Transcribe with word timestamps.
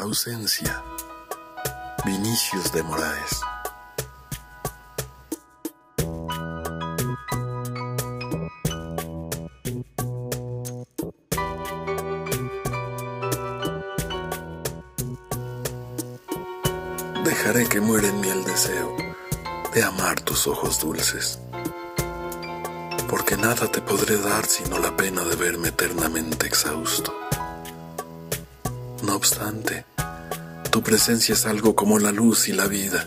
Ausencia. 0.00 0.82
Vinicius 2.04 2.72
de 2.72 2.82
Moraes. 2.82 3.40
Dejaré 17.24 17.68
que 17.68 17.80
muera 17.80 18.08
en 18.08 18.20
mí 18.20 18.28
el 18.28 18.44
deseo 18.44 18.96
de 19.74 19.82
amar 19.82 20.20
tus 20.20 20.46
ojos 20.46 20.80
dulces, 20.80 21.38
porque 23.08 23.36
nada 23.36 23.70
te 23.70 23.80
podré 23.80 24.16
dar 24.16 24.46
sino 24.46 24.78
la 24.78 24.96
pena 24.96 25.22
de 25.24 25.36
verme 25.36 25.68
eternamente 25.68 26.46
exhausto. 26.46 27.12
No 29.02 29.16
obstante, 29.16 29.84
tu 30.68 30.82
presencia 30.82 31.34
es 31.34 31.46
algo 31.46 31.74
como 31.74 31.98
la 31.98 32.12
luz 32.12 32.48
y 32.48 32.52
la 32.52 32.66
vida. 32.66 33.06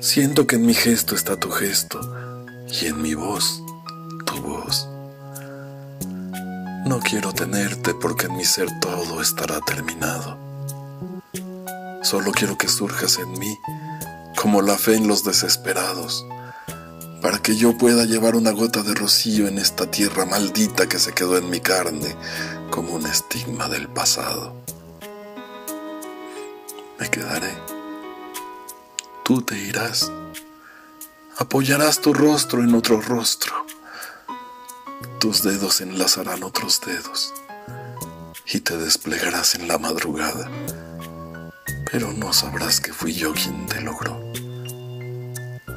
Siento 0.00 0.46
que 0.46 0.56
en 0.56 0.66
mi 0.66 0.74
gesto 0.74 1.14
está 1.14 1.38
tu 1.38 1.50
gesto 1.50 2.00
y 2.80 2.86
en 2.86 3.00
mi 3.00 3.14
voz 3.14 3.62
tu 4.26 4.40
voz. 4.42 4.88
No 6.86 6.98
quiero 7.00 7.32
tenerte 7.32 7.94
porque 7.94 8.26
en 8.26 8.36
mi 8.36 8.44
ser 8.44 8.68
todo 8.80 9.20
estará 9.20 9.60
terminado. 9.60 10.36
Solo 12.02 12.32
quiero 12.32 12.58
que 12.58 12.68
surjas 12.68 13.18
en 13.18 13.38
mí 13.38 13.56
como 14.36 14.60
la 14.60 14.76
fe 14.76 14.96
en 14.96 15.06
los 15.06 15.22
desesperados, 15.22 16.26
para 17.20 17.38
que 17.38 17.54
yo 17.54 17.78
pueda 17.78 18.04
llevar 18.04 18.34
una 18.34 18.50
gota 18.50 18.82
de 18.82 18.94
rocío 18.94 19.46
en 19.46 19.58
esta 19.58 19.88
tierra 19.88 20.26
maldita 20.26 20.88
que 20.88 20.98
se 20.98 21.12
quedó 21.12 21.38
en 21.38 21.48
mi 21.48 21.60
carne 21.60 22.16
como 22.70 22.94
un 22.94 23.06
estigma 23.06 23.68
del 23.68 23.88
pasado. 23.88 24.56
Me 27.02 27.10
quedaré. 27.10 27.52
Tú 29.24 29.42
te 29.42 29.58
irás. 29.58 30.12
Apoyarás 31.36 32.00
tu 32.00 32.14
rostro 32.14 32.62
en 32.62 32.76
otro 32.76 33.00
rostro. 33.00 33.66
Tus 35.18 35.42
dedos 35.42 35.80
enlazarán 35.80 36.44
otros 36.44 36.80
dedos 36.80 37.34
y 38.46 38.60
te 38.60 38.76
desplegarás 38.76 39.56
en 39.56 39.66
la 39.66 39.78
madrugada 39.78 40.48
pero 41.92 42.10
no 42.10 42.32
sabrás 42.32 42.80
que 42.80 42.90
fui 42.90 43.12
yo 43.12 43.34
quien 43.34 43.66
te 43.66 43.82
logró, 43.82 44.18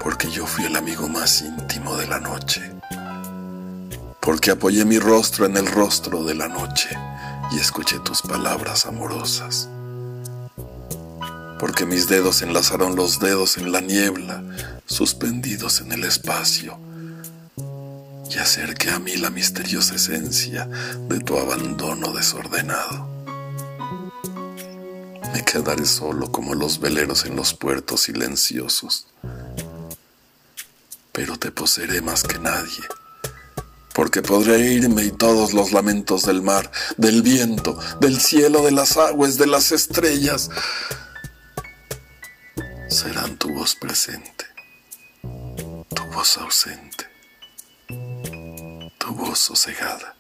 porque 0.02 0.32
yo 0.32 0.48
fui 0.48 0.64
el 0.64 0.78
amigo 0.78 1.10
más 1.10 1.42
íntimo 1.42 1.98
de 1.98 2.08
la 2.08 2.22
noche, 2.22 2.62
porque 4.22 4.52
apoyé 4.52 4.86
mi 4.86 4.98
rostro 4.98 5.46
en 5.46 5.58
el 5.58 5.68
rostro 5.68 6.24
de 6.24 6.36
la 6.36 6.48
noche 6.48 6.88
y 7.52 7.60
escuché 7.60 8.00
tus 8.00 8.22
palabras 8.22 8.86
amorosas, 8.86 9.68
porque 11.60 11.86
mis 11.86 12.08
dedos 12.08 12.42
enlazaron 12.42 12.96
los 12.96 13.20
dedos 13.20 13.58
en 13.58 13.72
la 13.72 13.82
niebla, 13.82 14.44
suspendidos 14.86 15.82
en 15.82 15.92
el 15.92 16.04
espacio, 16.04 16.78
y 18.30 18.38
acerqué 18.38 18.90
a 18.92 19.00
mí 19.00 19.16
la 19.18 19.30
misteriosa 19.30 19.96
esencia 19.96 20.68
de 21.08 21.20
tu 21.20 21.38
abandono 21.38 22.12
desordenado 22.12 23.16
me 25.36 25.44
quedaré 25.44 25.86
solo 25.86 26.32
como 26.32 26.56
los 26.56 26.80
veleros 26.80 27.26
en 27.26 27.36
los 27.36 27.54
puertos 27.54 28.04
silenciosos. 28.04 29.08
Pero 31.12 31.38
te 31.38 31.52
poseeré 31.52 32.02
más 32.02 32.24
que 32.24 32.40
nadie, 32.40 32.86
porque 33.94 34.22
podré 34.22 34.60
irme 34.60 35.04
y 35.04 35.12
todos 35.12 35.52
los 35.52 35.74
lamentos 35.74 36.22
del 36.22 36.42
mar, 36.42 36.72
del 36.96 37.22
viento, 37.22 37.78
del 38.00 38.22
cielo, 38.22 38.64
de 38.64 38.72
las 38.72 38.96
aguas, 38.96 39.38
de 39.38 39.48
las 39.48 39.74
estrellas, 39.74 40.50
serán 42.96 43.36
tu 43.38 43.54
voz 43.54 43.76
presente, 43.76 44.46
tu 45.22 46.04
voz 46.14 46.38
ausente, 46.38 47.06
tu 48.98 49.14
voz 49.14 49.38
sosegada. 49.38 50.15